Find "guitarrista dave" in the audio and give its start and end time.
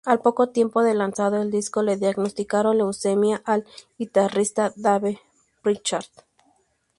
3.99-5.19